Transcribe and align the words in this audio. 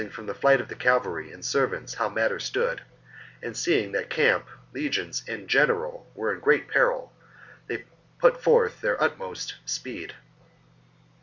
from 0.09 0.25
the 0.25 0.33
flight 0.33 0.59
of 0.59 0.67
the 0.67 0.73
cavalry 0.73 1.31
and 1.31 1.45
servants 1.45 1.93
how 1.93 2.09
matters 2.09 2.43
stood, 2.43 2.81
and 3.43 3.55
seeing 3.55 3.91
that 3.91 4.09
camp, 4.09 4.47
legions, 4.73 5.21
and 5.27 5.47
general 5.47 6.09
were 6.15 6.33
in 6.33 6.39
great 6.39 6.67
peril, 6.67 7.13
they 7.67 7.83
put 8.17 8.41
forth 8.41 8.81
their 8.81 8.99
utmost 8.99 9.53
speed. 9.63 10.15